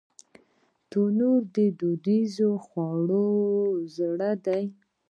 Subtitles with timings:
[0.89, 3.29] تنور د دودیزو خوړو
[3.95, 4.63] زړه دی